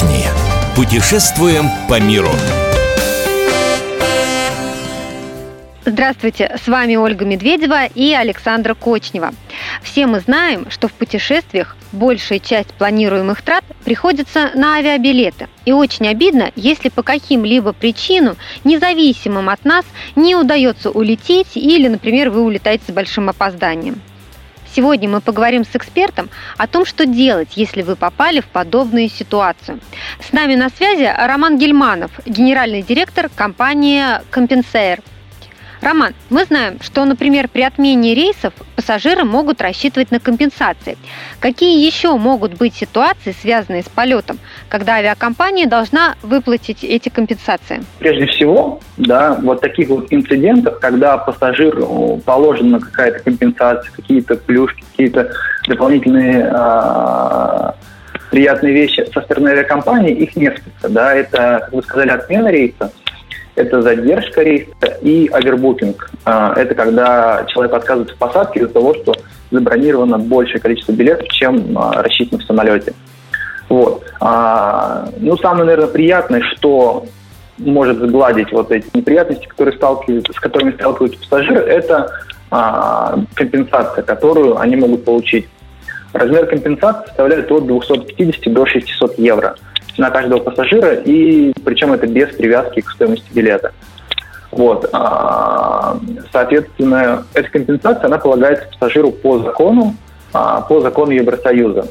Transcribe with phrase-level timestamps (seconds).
[0.00, 0.24] отдохни.
[0.74, 2.30] Путешествуем по миру.
[5.84, 9.32] Здравствуйте, с вами Ольга Медведева и Александра Кочнева.
[9.82, 15.48] Все мы знаем, что в путешествиях большая часть планируемых трат приходится на авиабилеты.
[15.64, 19.84] И очень обидно, если по каким-либо причинам, независимым от нас,
[20.16, 24.00] не удается улететь или, например, вы улетаете с большим опозданием.
[24.74, 29.80] Сегодня мы поговорим с экспертом о том, что делать, если вы попали в подобную ситуацию.
[30.28, 35.00] С нами на связи Роман Гельманов, генеральный директор компании «Компенсейр».
[35.80, 40.96] Роман, мы знаем, что, например, при отмене рейсов пассажиры могут рассчитывать на компенсации.
[41.38, 44.38] Какие еще могут быть ситуации, связанные с полетом,
[44.70, 47.82] когда авиакомпания должна выплатить эти компенсации?
[47.98, 55.30] Прежде всего, да, вот таких вот инцидентов, когда пассажиру положена какая-то компенсация, какие-то плюшки, какие-то
[55.68, 57.72] дополнительные э,
[58.30, 60.88] приятные вещи со стороны авиакомпании, их несколько.
[60.88, 62.90] Да, это, как вы сказали, отмена рейса,
[63.54, 66.10] это задержка рейса и овербукинг.
[66.24, 69.14] А, это когда человек отказывается в посадке из-за того, что
[69.50, 72.94] забронировано большее количество билетов, чем а, рассчитано в самолете.
[73.68, 74.04] Вот.
[74.20, 77.06] А, ну, самое, наверное, приятное, что
[77.58, 82.10] может сгладить вот эти неприятности, которые с которыми сталкиваются пассажиры, это
[83.34, 85.46] компенсация, которую они могут получить.
[86.12, 89.54] Размер компенсации составляет от 250 до 600 евро
[89.98, 93.72] на каждого пассажира, и причем это без привязки к стоимости билета.
[94.50, 94.88] Вот.
[94.92, 95.98] А,
[96.32, 99.94] соответственно, эта компенсация, она полагается пассажиру по закону,
[100.32, 101.86] а, по закону Евросоюза.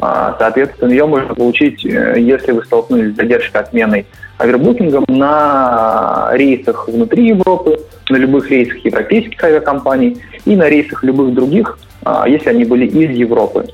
[0.00, 4.06] А, соответственно, ее можно получить, э, если вы столкнулись с задержкой отменой
[4.38, 11.78] авербукингом на рейсах внутри Европы, на любых рейсах европейских авиакомпаний и на рейсах любых других,
[12.26, 13.66] если они были из Европы.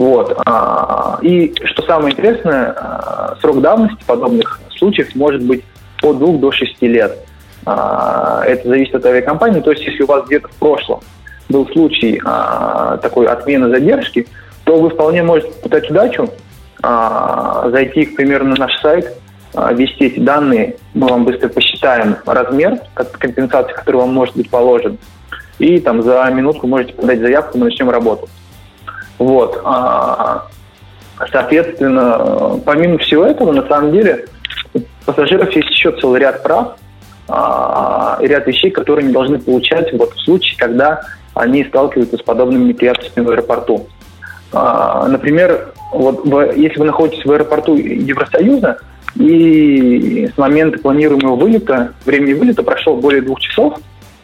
[0.00, 0.34] Вот.
[0.46, 5.62] А, и что самое интересное, а, срок давности подобных случаев может быть
[6.02, 7.18] от 2 до 6 лет.
[7.66, 9.60] А, это зависит от авиакомпании.
[9.60, 11.00] То есть, если у вас где-то в прошлом
[11.50, 12.18] был случай
[13.02, 14.26] такой отмены задержки,
[14.64, 16.30] то вы вполне можете попытать удачу,
[16.80, 19.18] зайти, к примеру, на наш сайт,
[19.52, 24.96] ввести эти данные, мы вам быстро посчитаем размер компенсации, который вам может быть положен,
[25.58, 28.28] и там за минутку можете подать заявку, мы начнем работу.
[29.20, 29.60] Вот.
[29.64, 30.46] А,
[31.30, 34.24] соответственно, помимо всего этого, на самом деле,
[34.72, 36.76] у пассажиров есть еще целый ряд прав
[37.28, 41.02] а, и ряд вещей, которые они должны получать вот в случае, когда
[41.34, 43.86] они сталкиваются с подобными неприятностями в аэропорту.
[44.54, 46.24] А, например, вот
[46.56, 48.78] если вы находитесь в аэропорту Евросоюза,
[49.16, 53.74] и с момента планируемого вылета, времени вылета прошло более двух часов,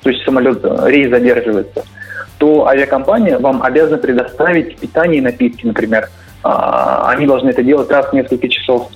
[0.02, 1.84] то есть самолет, рейс задерживается–
[2.38, 6.08] то авиакомпания вам обязана предоставить питание и напитки, например.
[6.42, 8.90] А, они должны это делать раз в несколько часов.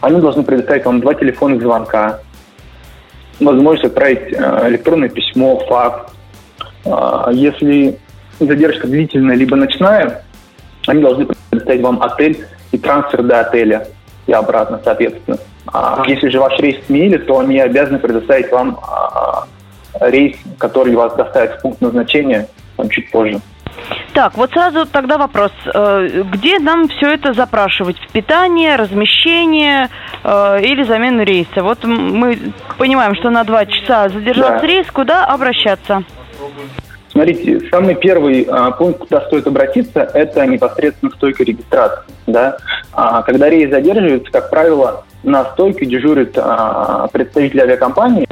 [0.00, 2.20] Они должны предоставить вам два телефонных звонка,
[3.40, 6.12] возможность отправить э, электронное письмо, факс.
[6.84, 7.98] А, если
[8.38, 10.24] задержка длительная либо ночная,
[10.86, 13.86] они должны предоставить вам отель и трансфер до отеля
[14.26, 15.38] и обратно, соответственно.
[15.72, 18.78] А если же ваш рейс сменили, то они обязаны предоставить вам
[20.00, 22.48] рейс, который вас доставит в пункт назначения
[22.82, 23.40] там, чуть позже.
[24.12, 25.52] Так, вот сразу тогда вопрос.
[25.72, 27.96] Э, где нам все это запрашивать?
[28.12, 29.88] Питание, размещение
[30.22, 31.62] э, или замену рейса?
[31.62, 32.38] Вот мы
[32.78, 34.66] понимаем, что на два часа задержался да.
[34.66, 34.86] рейс.
[34.92, 36.04] Куда обращаться?
[37.10, 42.10] Смотрите, самый первый а, пункт, куда стоит обратиться, это непосредственно стойка регистрации.
[42.26, 42.56] Да?
[42.92, 48.26] А, когда рейс задерживается, как правило, на стойке дежурит а, представитель авиакомпании,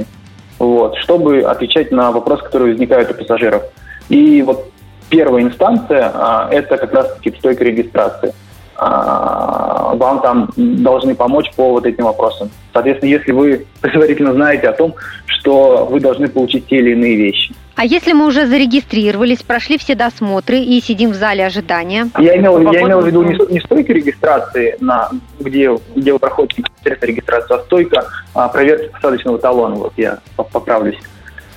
[0.59, 3.65] вот, чтобы отвечать на вопросы, которые возникают у пассажиров.
[4.11, 4.71] И вот
[5.09, 8.35] первая инстанция а,– это как раз-таки стойка регистрации.
[8.77, 12.51] А, вам там должны помочь по вот этим вопросам.
[12.73, 14.95] Соответственно, если вы предварительно знаете о том,
[15.27, 17.55] что вы должны получить те или иные вещи.
[17.77, 22.11] А если мы уже зарегистрировались, прошли все досмотры и сидим в зале ожидания?
[22.19, 25.09] Я имел, я имел в виду не, не стойка регистрации, на,
[25.39, 29.77] где, где вы проходите регистрацию, а стойка а, проверки посадочного талона.
[29.77, 30.99] Вот я поправлюсь.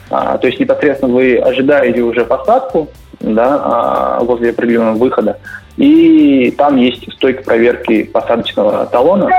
[0.10, 2.90] А, то есть непосредственно вы ожидаете уже посадку
[3.20, 5.40] да, а, возле определенного выхода,
[5.78, 9.30] и там есть стойка проверки посадочного талона.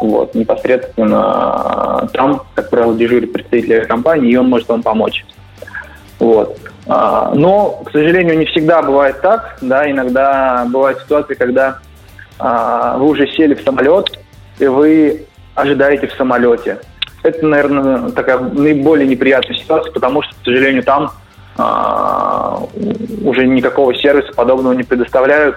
[0.00, 5.24] Вот, непосредственно а, там, как правило, дежурит представитель компании, и он может вам помочь.
[6.18, 6.58] Вот.
[6.86, 9.58] Но, к сожалению, не всегда бывает так.
[9.60, 11.78] Да, иногда бывают ситуации, когда
[12.38, 14.18] вы уже сели в самолет,
[14.58, 16.78] и вы ожидаете в самолете
[17.26, 21.12] это, наверное, такая наиболее неприятная ситуация, потому что, к сожалению, там
[21.56, 22.62] а,
[23.24, 25.56] уже никакого сервиса подобного не предоставляют.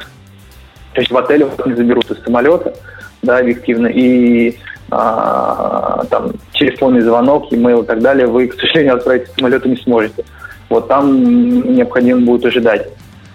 [0.94, 2.74] То есть в отеле вас не заберут из самолета,
[3.22, 4.58] да, объективно, и
[4.92, 10.26] а, там телефонный звонок, имейл и так далее, вы, к сожалению, отправить самолету не сможете.
[10.70, 12.88] Вот там необходимо будет ожидать.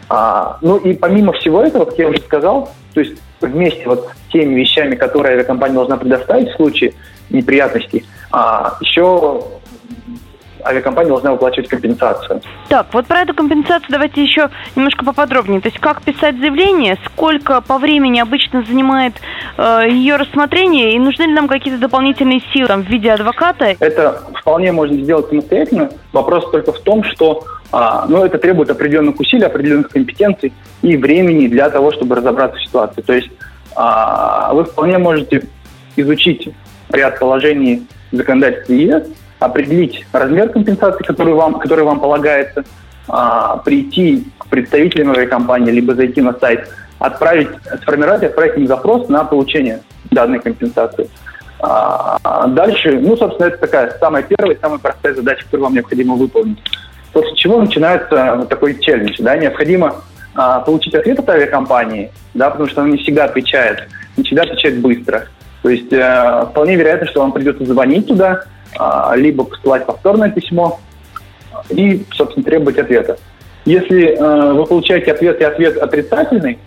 [0.08, 4.32] А, ну и помимо всего этого, как я уже сказал, то есть вместе вот с
[4.32, 6.94] теми вещами, которые авиакомпания должна предоставить в случае
[7.30, 9.42] неприятностей, а, еще
[10.64, 12.40] авиакомпания должна выплачивать компенсацию.
[12.68, 15.60] Так, вот про эту компенсацию давайте еще немножко поподробнее.
[15.60, 19.14] То есть как писать заявление, сколько по времени обычно занимает
[19.58, 23.76] э, ее рассмотрение, и нужны ли нам какие-то дополнительные силы там, в виде адвоката?
[23.78, 25.90] Это вполне можно сделать самостоятельно.
[26.12, 27.44] Вопрос только в том, что
[27.76, 32.64] а, ну, это требует определенных усилий, определенных компетенций и времени для того, чтобы разобраться в
[32.64, 33.02] ситуации.
[33.02, 33.30] То есть
[33.74, 35.42] а, вы вполне можете
[35.96, 36.50] изучить
[36.90, 39.02] ряд положений законодательства ЕС,
[39.40, 42.64] определить размер компенсации, который вам, который вам полагается,
[43.08, 46.68] а, прийти к представителям авиакомпании, либо зайти на сайт,
[47.00, 47.48] отправить,
[47.82, 49.80] сформировать отправить им запрос на получение
[50.12, 51.10] данной компенсации.
[51.60, 56.58] Дальше, ну, собственно, это такая самая первая, самая простая задача, которую вам необходимо выполнить.
[57.14, 60.02] После чего начинается вот такой челлендж, да, необходимо
[60.34, 64.80] а, получить ответ от авиакомпании, да, потому что она не всегда отвечает, не всегда отвечает
[64.80, 65.28] быстро.
[65.62, 68.42] То есть э, вполне вероятно, что вам придется звонить туда,
[68.76, 70.80] а, либо посылать повторное письмо
[71.70, 73.16] и, собственно, требовать ответа.
[73.64, 76.58] Если э, вы получаете ответ и ответ отрицательный,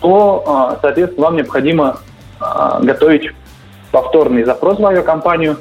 [0.00, 2.00] то, э, соответственно, вам необходимо
[2.40, 2.44] э,
[2.82, 3.30] готовить
[3.92, 5.56] повторный запрос в авиакомпанию.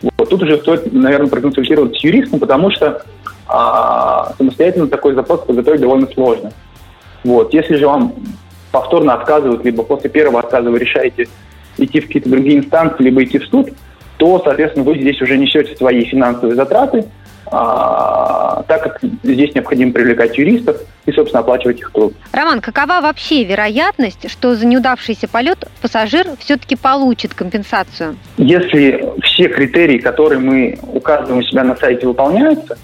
[0.00, 0.30] Вот.
[0.30, 3.02] Тут уже стоит, наверное, проконсультироваться с юристом, потому что
[3.46, 6.52] а, самостоятельно такой запрос подготовить довольно сложно.
[7.24, 7.52] Вот.
[7.54, 8.14] Если же вам
[8.70, 11.28] повторно отказывают, либо после первого отказа вы решаете
[11.76, 13.70] идти в какие-то другие инстанции, либо идти в суд,
[14.16, 17.04] то, соответственно, вы здесь уже несете свои финансовые затраты,
[17.46, 22.14] а, так как здесь необходимо привлекать юристов и, собственно, оплачивать их труд.
[22.32, 28.16] Роман, какова вообще вероятность, что за неудавшийся полет пассажир все-таки получит компенсацию?
[28.38, 32.78] Если все критерии, которые мы указываем у себя на сайте, выполняются,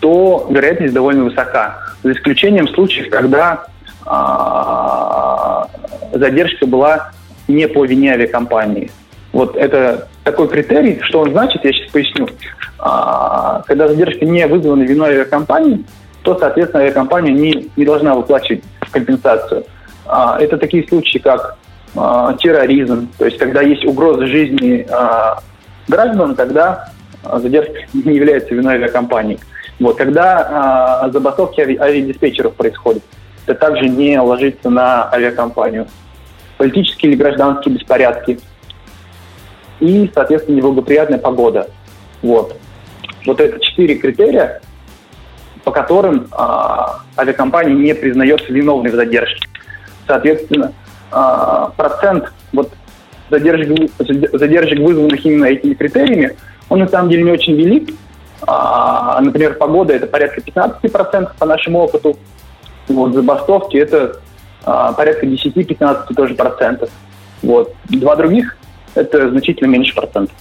[0.00, 1.78] то вероятность довольно высока.
[2.02, 3.66] За исключением случаев, когда
[4.04, 5.68] а,
[6.12, 7.10] задержка была
[7.48, 8.90] не по вине авиакомпании.
[9.32, 12.28] Вот это такой критерий, что он значит, я сейчас поясню.
[12.78, 15.84] А, когда задержка не вызвана виной авиакомпании,
[16.22, 19.64] то, соответственно, авиакомпания не, не должна выплачивать компенсацию.
[20.06, 21.56] А, это такие случаи, как
[22.42, 25.38] терроризм, то есть когда есть угроза жизни а,
[25.88, 26.90] граждан, тогда
[27.24, 29.38] задержка не является виной авиакомпании.
[29.78, 33.02] Вот, когда а, забастовки ави- авиадиспетчеров происходят,
[33.46, 35.86] это также не ложится на авиакомпанию.
[36.56, 38.38] Политические или гражданские беспорядки–
[39.80, 41.68] и, соответственно, неблагоприятная погода.
[42.22, 42.56] Вот.
[43.26, 44.60] Вот это четыре критерия,
[45.64, 49.48] по которым а, авиакомпания не признается виновной в задержке.
[50.06, 50.72] Соответственно,
[51.10, 52.72] а, процент вот,
[53.30, 53.90] задержек,
[54.32, 56.36] задержек, вызванных именно этими критериями,
[56.68, 57.90] он на самом деле не очень велик.
[58.42, 62.16] А, например, погода это порядка 15% по нашему опыту.
[62.88, 64.20] Вот, забастовки это
[64.64, 66.90] а, порядка 10-15 тоже процентов.
[67.42, 67.74] Вот.
[67.88, 68.56] Два других
[68.94, 70.34] это значительно меньше процентов.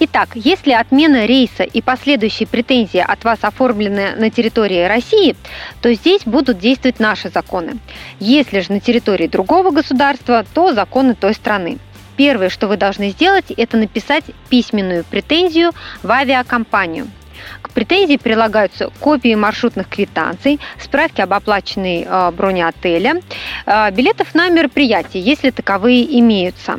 [0.00, 5.36] Итак, если отмена рейса и последующие претензии от вас оформлены на территории России,
[5.80, 7.74] то здесь будут действовать наши законы.
[8.18, 11.78] Если же на территории другого государства, то законы той страны.
[12.16, 15.70] Первое, что вы должны сделать, это написать письменную претензию
[16.02, 17.06] в авиакомпанию–
[17.62, 23.20] к претензии прилагаются копии маршрутных квитанций, справки об оплаченной э, броне отеля,
[23.66, 26.78] э, билетов на мероприятие, если таковые имеются.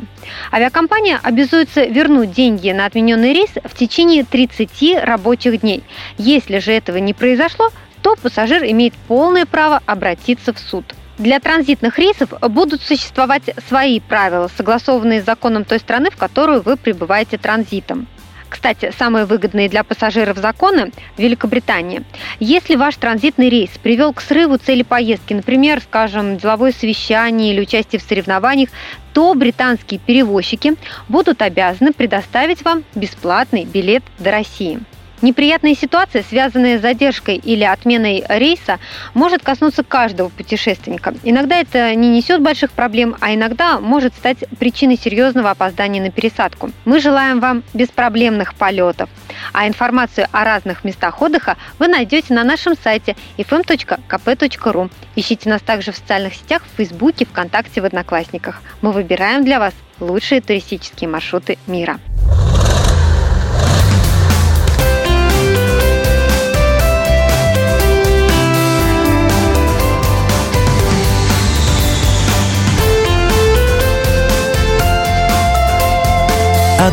[0.52, 5.84] Авиакомпания обязуется вернуть деньги на отмененный рейс в течение 30 рабочих дней.
[6.18, 7.70] Если же этого не произошло,
[8.02, 10.94] то пассажир имеет полное право обратиться в суд.
[11.18, 16.76] Для транзитных рейсов будут существовать свои правила, согласованные с законом той страны, в которую вы
[16.76, 18.06] прибываете транзитом.
[18.48, 22.02] Кстати, самые выгодные для пассажиров законы в Великобритании.
[22.38, 28.00] Если ваш транзитный рейс привел к срыву цели поездки, например, скажем, деловое совещание или участие
[28.00, 28.70] в соревнованиях,
[29.12, 30.74] то британские перевозчики
[31.08, 34.80] будут обязаны предоставить вам бесплатный билет до России.
[35.22, 38.78] Неприятная ситуация, связанная с задержкой или отменой рейса,
[39.14, 41.14] может коснуться каждого путешественника.
[41.22, 46.70] Иногда это не несет больших проблем, а иногда может стать причиной серьезного опоздания на пересадку.
[46.84, 49.08] Мы желаем вам беспроблемных полетов.
[49.52, 54.90] А информацию о разных местах отдыха вы найдете на нашем сайте fm.kp.ru.
[55.14, 58.60] Ищите нас также в социальных сетях в Фейсбуке, ВКонтакте, в Одноклассниках.
[58.82, 61.98] Мы выбираем для вас лучшие туристические маршруты мира.